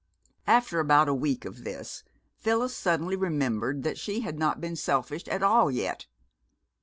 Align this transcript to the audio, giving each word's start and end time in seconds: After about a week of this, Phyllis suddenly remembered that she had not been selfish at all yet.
After 0.47 0.79
about 0.79 1.07
a 1.09 1.13
week 1.13 1.45
of 1.45 1.63
this, 1.63 2.03
Phyllis 2.35 2.75
suddenly 2.75 3.15
remembered 3.15 3.83
that 3.83 3.99
she 3.99 4.21
had 4.21 4.39
not 4.39 4.59
been 4.59 4.75
selfish 4.75 5.27
at 5.27 5.43
all 5.43 5.69
yet. 5.69 6.07